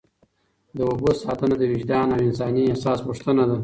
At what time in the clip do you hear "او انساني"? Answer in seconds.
2.15-2.63